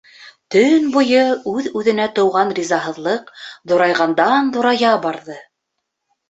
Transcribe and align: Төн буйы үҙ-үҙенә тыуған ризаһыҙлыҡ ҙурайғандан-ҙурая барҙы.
Төн 0.53 0.85
буйы 0.93 1.19
үҙ-үҙенә 1.51 2.07
тыуған 2.15 2.53
ризаһыҙлыҡ 2.61 3.29
ҙурайғандан-ҙурая 3.73 4.97
барҙы. 5.07 5.39